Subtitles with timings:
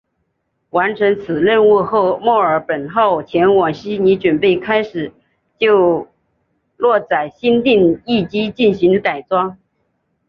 [0.71, 5.13] 完成此任务后墨尔本号前往悉尼准备开始
[5.59, 6.07] 就
[6.75, 9.59] 搭载新定翼机进行改装。